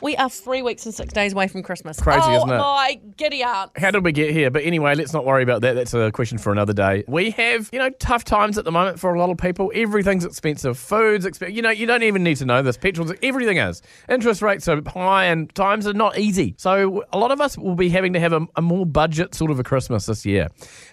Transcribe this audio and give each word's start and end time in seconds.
We 0.00 0.16
are 0.16 0.28
three 0.28 0.62
weeks 0.62 0.86
and 0.86 0.94
six 0.94 1.12
days 1.12 1.32
away 1.32 1.48
from 1.48 1.62
Christmas. 1.62 2.00
Crazy, 2.00 2.20
oh, 2.24 2.36
isn't 2.36 2.50
it? 2.50 2.58
my 2.58 3.00
giddy 3.16 3.42
aunt. 3.42 3.76
How 3.76 3.90
did 3.90 4.04
we 4.04 4.12
get 4.12 4.30
here? 4.30 4.50
But 4.50 4.64
anyway, 4.64 4.94
let's 4.94 5.12
not 5.12 5.24
worry 5.24 5.42
about 5.42 5.60
that. 5.62 5.74
That's 5.74 5.94
a 5.94 6.10
question 6.10 6.38
for 6.38 6.52
another 6.52 6.72
day. 6.72 7.04
We 7.06 7.30
have, 7.32 7.68
you 7.72 7.78
know, 7.78 7.90
tough 7.90 8.24
times 8.24 8.58
at 8.58 8.64
the 8.64 8.72
moment 8.72 8.98
for 8.98 9.14
a 9.14 9.18
lot 9.18 9.30
of 9.30 9.38
people. 9.38 9.70
Everything's 9.74 10.24
expensive. 10.24 10.78
Food's 10.78 11.24
expensive. 11.24 11.54
You 11.54 11.62
know, 11.62 11.70
you 11.70 11.86
don't 11.86 12.02
even 12.02 12.22
need 12.22 12.36
to 12.38 12.44
know 12.44 12.62
this. 12.62 12.76
Petrol's, 12.76 13.12
everything 13.22 13.58
is. 13.58 13.82
Interest 14.08 14.42
rates 14.42 14.68
are 14.68 14.80
high 14.86 15.24
and 15.26 15.52
times 15.54 15.86
are 15.86 15.92
not 15.92 16.18
easy. 16.18 16.54
So 16.58 17.04
a 17.12 17.18
lot 17.18 17.30
of 17.30 17.40
us 17.40 17.58
will 17.58 17.74
be 17.74 17.88
having 17.88 18.12
to 18.14 18.20
have 18.20 18.32
a, 18.32 18.46
a 18.56 18.62
more 18.62 18.86
budget 18.86 19.34
sort 19.34 19.50
of 19.50 19.58
a 19.58 19.62
Christmas 19.62 20.06
this 20.06 20.24
year. 20.24 20.48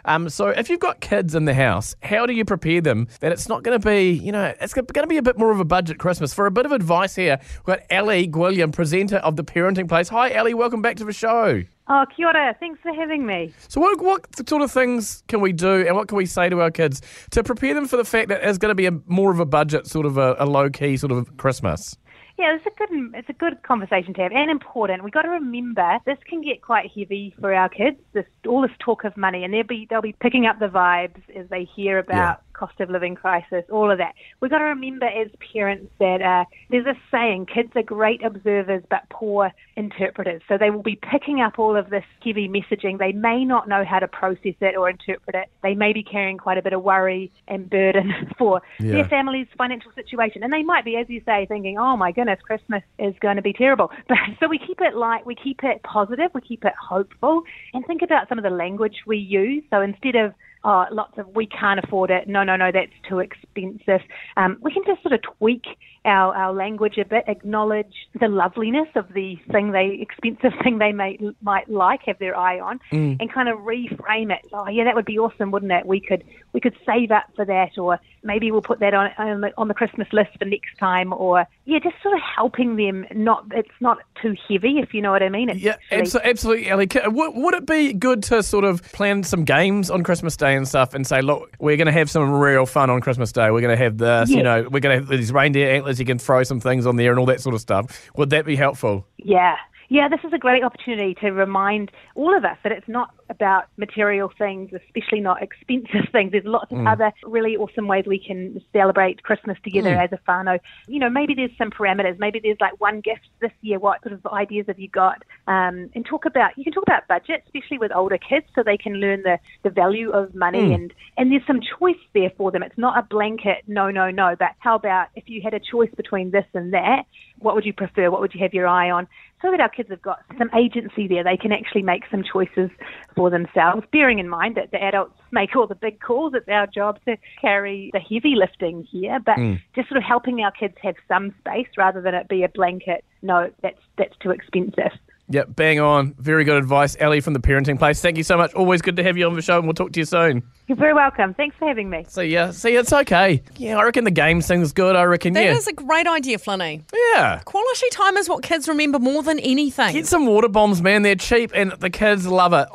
Um, 0.05 0.29
so 0.29 0.47
if 0.49 0.69
you've 0.69 0.79
got 0.79 1.01
kids 1.01 1.35
in 1.35 1.45
the 1.45 1.53
house, 1.53 1.95
how 2.01 2.25
do 2.25 2.33
you 2.33 2.45
prepare 2.45 2.81
them 2.81 3.07
that 3.19 3.31
it's 3.31 3.47
not 3.49 3.63
going 3.63 3.79
to 3.79 3.85
be, 3.85 4.11
you 4.11 4.31
know, 4.31 4.53
it's 4.59 4.73
going 4.73 4.85
to 4.85 5.07
be 5.07 5.17
a 5.17 5.21
bit 5.21 5.37
more 5.37 5.51
of 5.51 5.59
a 5.59 5.65
budget 5.65 5.99
Christmas? 5.99 6.33
For 6.33 6.45
a 6.45 6.51
bit 6.51 6.65
of 6.65 6.71
advice 6.71 7.15
here, 7.15 7.39
we've 7.65 7.77
got 7.77 7.81
Ali 7.91 8.27
Gwilliam, 8.27 8.71
presenter 8.89 9.17
of 9.17 9.35
the 9.35 9.43
Parenting 9.43 9.87
Place. 9.87 10.09
Hi, 10.09 10.33
Ali. 10.35 10.55
Welcome 10.55 10.81
back 10.81 10.95
to 10.95 11.05
the 11.05 11.13
show. 11.13 11.61
Oh, 11.89 12.05
kia 12.15 12.25
ora. 12.25 12.55
Thanks 12.59 12.79
for 12.81 12.91
having 12.91 13.23
me. 13.23 13.53
So, 13.67 13.79
what, 13.79 14.01
what 14.01 14.49
sort 14.49 14.63
of 14.63 14.71
things 14.71 15.23
can 15.27 15.41
we 15.41 15.53
do 15.53 15.85
and 15.85 15.95
what 15.95 16.07
can 16.07 16.17
we 16.17 16.25
say 16.25 16.49
to 16.49 16.59
our 16.61 16.71
kids 16.71 17.01
to 17.29 17.43
prepare 17.43 17.75
them 17.75 17.87
for 17.87 17.97
the 17.97 18.03
fact 18.03 18.29
that 18.29 18.43
it's 18.43 18.57
going 18.57 18.71
to 18.71 18.75
be 18.75 18.87
a, 18.87 18.91
more 19.05 19.31
of 19.31 19.39
a 19.39 19.45
budget, 19.45 19.85
sort 19.85 20.07
of 20.07 20.17
a, 20.17 20.35
a 20.39 20.47
low 20.47 20.71
key 20.71 20.97
sort 20.97 21.11
of 21.11 21.37
Christmas? 21.37 21.95
Yeah, 22.39 22.55
it's 22.55 22.65
a 22.65 22.71
good 22.77 22.89
it's 23.13 23.29
a 23.29 23.33
good 23.33 23.61
conversation 23.61 24.13
to 24.15 24.21
have 24.21 24.31
and 24.31 24.49
important. 24.49 25.03
We've 25.03 25.13
got 25.13 25.23
to 25.23 25.29
remember 25.29 25.99
this 26.05 26.17
can 26.27 26.41
get 26.41 26.63
quite 26.63 26.89
heavy 26.89 27.35
for 27.39 27.53
our 27.53 27.69
kids. 27.69 27.97
This 28.13 28.25
all 28.47 28.61
this 28.61 28.71
talk 28.79 29.03
of 29.03 29.15
money, 29.17 29.43
and 29.43 29.53
they'll 29.53 29.63
be 29.63 29.85
they'll 29.89 30.01
be 30.01 30.15
picking 30.21 30.47
up 30.47 30.57
the 30.57 30.67
vibes 30.67 31.21
as 31.35 31.47
they 31.49 31.65
hear 31.75 31.99
about 31.99 32.15
Yeah. 32.15 32.48
Cost 32.59 32.79
of 32.81 32.89
living 32.89 33.15
crisis, 33.15 33.63
all 33.71 33.89
of 33.89 33.97
that. 33.99 34.13
We've 34.41 34.51
got 34.51 34.57
to 34.59 34.65
remember 34.65 35.05
as 35.05 35.29
parents 35.53 35.87
that 35.99 36.21
uh, 36.21 36.43
there's 36.69 36.85
a 36.85 36.95
saying: 37.11 37.47
kids 37.53 37.69
are 37.75 37.83
great 37.83 38.23
observers 38.23 38.83
but 38.89 39.03
poor 39.09 39.51
interpreters. 39.77 40.41
So 40.47 40.57
they 40.57 40.69
will 40.69 40.83
be 40.83 40.99
picking 41.11 41.39
up 41.41 41.57
all 41.57 41.75
of 41.77 41.89
this 41.89 42.03
heavy 42.23 42.49
messaging. 42.49 42.99
They 42.99 43.13
may 43.13 43.45
not 43.45 43.69
know 43.69 43.83
how 43.89 43.99
to 43.99 44.07
process 44.07 44.55
it 44.59 44.75
or 44.75 44.89
interpret 44.89 45.35
it. 45.35 45.47
They 45.63 45.73
may 45.73 45.93
be 45.93 46.03
carrying 46.03 46.37
quite 46.37 46.57
a 46.57 46.61
bit 46.61 46.73
of 46.73 46.83
worry 46.83 47.31
and 47.47 47.69
burden 47.69 48.11
for 48.37 48.61
Yeah. 48.79 48.91
their 48.93 49.05
family's 49.05 49.47
financial 49.57 49.91
situation, 49.95 50.43
and 50.43 50.51
they 50.51 50.63
might 50.63 50.83
be, 50.85 50.97
as 50.97 51.09
you 51.09 51.21
say, 51.25 51.45
thinking, 51.45 51.77
"Oh 51.79 51.95
my 51.95 52.11
goodness, 52.11 52.39
Christmas 52.41 52.83
is 52.97 53.15
going 53.21 53.37
to 53.37 53.41
be 53.41 53.53
terrible." 53.53 53.89
But 54.09 54.17
so 54.39 54.47
we 54.47 54.57
keep 54.59 54.81
it 54.81 54.95
light, 54.95 55.25
we 55.25 55.35
keep 55.35 55.63
it 55.63 55.81
positive, 55.83 56.31
we 56.33 56.41
keep 56.41 56.65
it 56.65 56.73
hopeful, 56.81 57.43
and 57.73 57.85
think 57.85 58.01
about 58.01 58.27
some 58.27 58.37
of 58.37 58.43
the 58.43 58.49
language 58.49 58.97
we 59.05 59.17
use. 59.17 59.63
So 59.69 59.81
instead 59.81 60.15
of 60.15 60.33
oh, 60.63 60.85
lots 60.91 61.17
of 61.17 61.27
we 61.35 61.45
can't 61.47 61.79
afford 61.83 62.11
it. 62.11 62.27
No, 62.27 62.43
no, 62.43 62.55
no, 62.55 62.71
that's 62.71 62.91
too 63.07 63.19
expensive. 63.19 64.01
Um, 64.37 64.57
we 64.61 64.71
can 64.73 64.83
just 64.85 65.01
sort 65.01 65.13
of 65.13 65.21
tweak 65.37 65.63
our, 66.05 66.33
our 66.33 66.53
language 66.53 66.97
a 66.97 67.03
bit, 67.05 67.25
acknowledge 67.27 67.93
the 68.19 68.27
loveliness 68.29 68.87
of 68.95 69.13
the 69.13 69.35
thing 69.51 69.71
they 69.71 69.97
expensive 70.01 70.53
thing 70.63 70.77
they 70.79 70.91
may 70.93 71.17
might 71.41 71.69
like, 71.69 72.01
have 72.05 72.17
their 72.19 72.35
eye 72.37 72.59
on, 72.59 72.79
and 72.91 73.31
kind 73.33 73.49
of 73.49 73.59
reframe 73.59 74.31
it. 74.31 74.45
Oh, 74.53 74.67
yeah, 74.69 74.85
that 74.85 74.95
would 74.95 75.05
be 75.05 75.19
awesome, 75.19 75.51
wouldn't 75.51 75.71
it? 75.71 75.85
We 75.85 75.99
could 75.99 76.23
we 76.53 76.59
could 76.59 76.75
save 76.85 77.11
up 77.11 77.25
for 77.35 77.45
that, 77.45 77.77
or 77.77 77.99
maybe 78.23 78.51
we'll 78.51 78.61
put 78.61 78.79
that 78.79 78.93
on 78.93 79.11
on 79.17 79.41
the, 79.41 79.51
on 79.57 79.67
the 79.67 79.73
Christmas 79.73 80.07
list 80.13 80.31
for 80.39 80.45
next 80.45 80.77
time, 80.79 81.13
or 81.13 81.45
yeah, 81.65 81.79
just 81.79 81.95
sort 82.01 82.15
of 82.15 82.21
helping 82.35 82.75
them. 82.77 83.05
Not 83.13 83.45
it's 83.51 83.69
not 83.81 83.99
too 84.21 84.35
heavy, 84.47 84.79
if 84.79 84.93
you 84.93 85.01
know 85.01 85.11
what 85.11 85.21
I 85.23 85.29
mean. 85.29 85.49
It's 85.49 85.59
Yeah, 85.59 85.75
actually- 85.91 86.21
abso- 86.21 86.23
absolutely, 86.23 86.71
Ali. 86.71 86.87
Would, 87.07 87.31
would 87.35 87.53
it 87.55 87.65
be 87.65 87.93
good 87.93 88.23
to 88.23 88.41
sort 88.41 88.63
of 88.63 88.81
plan 88.93 89.23
some 89.23 89.43
games 89.43 89.89
on 89.91 90.03
Christmas 90.03 90.37
Day 90.37 90.48
and 90.55 90.67
stuff 90.67 90.93
and 90.93 91.05
say, 91.05 91.21
look, 91.21 91.51
we're 91.59 91.77
going 91.77 91.87
to 91.87 91.91
have 91.91 92.09
some 92.09 92.31
real 92.31 92.65
fun 92.65 92.89
on 92.89 93.01
Christmas 93.01 93.31
Day. 93.31 93.51
We're 93.51 93.61
going 93.61 93.77
to 93.77 93.83
have 93.83 93.97
this, 93.97 94.29
you 94.29 94.43
know, 94.43 94.67
we're 94.69 94.79
going 94.79 94.99
to 94.99 95.05
have 95.05 95.07
these 95.07 95.31
reindeer 95.31 95.69
antlers. 95.71 95.99
You 95.99 96.05
can 96.05 96.19
throw 96.19 96.43
some 96.43 96.59
things 96.59 96.85
on 96.85 96.95
there 96.95 97.11
and 97.11 97.19
all 97.19 97.25
that 97.27 97.41
sort 97.41 97.55
of 97.55 97.61
stuff. 97.61 98.09
Would 98.15 98.29
that 98.31 98.45
be 98.45 98.55
helpful? 98.55 99.05
Yeah. 99.17 99.57
Yeah, 99.89 100.07
this 100.07 100.19
is 100.23 100.31
a 100.33 100.37
great 100.37 100.63
opportunity 100.63 101.15
to 101.15 101.31
remind 101.31 101.91
all 102.13 102.37
of 102.37 102.45
us 102.45 102.57
that 102.63 102.71
it's 102.71 102.87
not 102.87 103.11
about 103.29 103.65
material 103.75 104.31
things, 104.37 104.71
especially 104.71 105.19
not 105.19 105.41
expensive 105.41 106.09
things. 106.11 106.31
There's 106.31 106.45
lots 106.45 106.71
of 106.71 106.77
mm. 106.77 106.91
other 106.91 107.11
really 107.23 107.57
awesome 107.57 107.87
ways 107.87 108.05
we 108.07 108.19
can 108.19 108.61
celebrate 108.71 109.23
Christmas 109.23 109.57
together 109.63 109.95
mm. 109.95 110.03
as 110.03 110.11
a 110.11 110.19
whānau. 110.29 110.59
You 110.87 110.99
know, 110.99 111.09
maybe 111.09 111.33
there's 111.33 111.55
some 111.57 111.71
parameters. 111.71 112.19
Maybe 112.19 112.39
there's 112.39 112.59
like 112.59 112.79
one 112.79 113.01
gift 113.01 113.27
this 113.41 113.51
year. 113.61 113.79
What 113.79 114.03
sort 114.03 114.13
of 114.13 114.25
ideas 114.27 114.67
have 114.67 114.79
you 114.79 114.89
got? 114.89 115.23
Um, 115.47 115.89
and 115.95 116.05
talk 116.05 116.25
about, 116.25 116.55
you 116.55 116.63
can 116.63 116.73
talk 116.73 116.83
about 116.83 117.07
budget, 117.07 117.43
especially 117.45 117.79
with 117.79 117.91
older 117.93 118.19
kids, 118.19 118.45
so 118.53 118.61
they 118.61 118.77
can 118.77 118.93
learn 118.93 119.23
the, 119.23 119.39
the 119.63 119.71
value 119.71 120.11
of 120.11 120.35
money. 120.35 120.69
Mm. 120.69 120.75
And, 120.75 120.93
and 121.17 121.31
there's 121.31 121.45
some 121.47 121.61
choice 121.79 121.97
there 122.13 122.31
for 122.37 122.51
them. 122.51 122.61
It's 122.61 122.77
not 122.77 122.97
a 122.97 123.01
blanket, 123.01 123.63
no, 123.67 123.89
no, 123.89 124.11
no, 124.11 124.35
but 124.37 124.49
how 124.59 124.75
about 124.75 125.07
if 125.15 125.29
you 125.29 125.41
had 125.41 125.55
a 125.55 125.59
choice 125.59 125.89
between 125.97 126.29
this 126.29 126.45
and 126.53 126.73
that, 126.73 127.05
what 127.39 127.55
would 127.55 127.65
you 127.65 127.73
prefer? 127.73 128.11
What 128.11 128.21
would 128.21 128.33
you 128.33 128.41
have 128.41 128.53
your 128.53 128.67
eye 128.67 128.89
on? 128.89 129.07
So 129.41 129.51
that 129.51 129.59
our 129.59 129.69
kids 129.69 129.89
have 129.89 130.01
got 130.01 130.19
some 130.37 130.49
agency 130.57 131.07
there. 131.07 131.23
They 131.23 131.37
can 131.37 131.51
actually 131.51 131.83
make 131.83 132.03
some 132.11 132.23
choices 132.23 132.69
for 133.15 133.29
themselves, 133.29 133.83
bearing 133.91 134.19
in 134.19 134.27
mind 134.27 134.55
that 134.55 134.71
the 134.71 134.83
adults 134.83 135.13
make 135.31 135.55
all 135.55 135.67
the 135.67 135.75
big 135.75 136.01
calls. 136.01 136.33
It's 136.35 136.47
our 136.49 136.67
job 136.67 136.99
to 137.05 137.15
carry 137.39 137.89
the 137.93 137.99
heavy 137.99 138.35
lifting 138.35 138.85
here, 138.89 139.19
but 139.25 139.35
hmm. 139.35 139.55
just 139.75 139.87
sort 139.87 139.97
of 139.97 140.03
helping 140.03 140.41
our 140.41 140.51
kids 140.51 140.75
have 140.83 140.95
some 141.07 141.33
space 141.39 141.69
rather 141.77 142.01
than 142.01 142.13
it 142.13 142.27
be 142.27 142.43
a 142.43 142.49
blanket, 142.49 143.05
no, 143.21 143.49
that's, 143.61 143.79
that's 143.97 144.15
too 144.21 144.31
expensive. 144.31 144.91
Yep, 145.31 145.55
bang 145.55 145.79
on. 145.79 146.15
Very 146.17 146.43
good 146.43 146.57
advice, 146.57 146.95
Ellie 146.99 147.21
from 147.21 147.33
the 147.33 147.39
Parenting 147.39 147.77
Place. 147.77 148.01
Thank 148.01 148.17
you 148.17 148.23
so 148.23 148.35
much. 148.37 148.53
Always 148.55 148.81
good 148.81 148.95
to 148.95 149.03
have 149.03 149.15
you 149.17 149.27
on 149.27 149.35
the 149.35 149.41
show, 149.43 149.57
and 149.57 149.65
we'll 149.67 149.75
talk 149.75 149.91
to 149.91 149.99
you 149.99 150.05
soon. 150.05 150.41
You're 150.67 150.75
very 150.77 150.93
welcome. 150.93 151.33
Thanks 151.35 151.55
for 151.57 151.67
having 151.67 151.89
me. 151.89 152.05
See 152.07 152.25
ya. 152.25 152.49
See, 152.51 152.75
it's 152.75 152.91
okay. 152.91 153.43
Yeah, 153.57 153.77
I 153.77 153.83
reckon 153.83 154.05
the 154.05 154.11
games 154.11 154.47
thing's 154.47 154.71
good. 154.73 154.95
I 154.95 155.03
reckon, 155.03 155.33
That 155.33 155.43
yeah. 155.43 155.53
is 155.53 155.67
a 155.67 155.73
great 155.73 156.07
idea, 156.07 156.37
Flynny. 156.39 156.81
yeah. 157.13 157.41
Quality 157.45 157.89
time 157.91 158.17
is 158.17 158.27
what 158.29 158.41
kids 158.43 158.67
remember 158.67 158.97
more 158.99 159.21
than 159.21 159.39
anything. 159.39 159.93
Get 159.93 160.07
some 160.07 160.25
water 160.25 160.47
bombs, 160.47 160.81
man. 160.81 161.01
They're 161.03 161.15
cheap 161.15 161.51
and 161.53 161.71
the 161.73 161.89
kids 161.89 162.25
love 162.25 162.53
it. 162.53 162.67